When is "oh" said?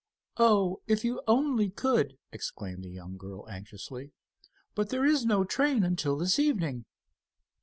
0.37-0.81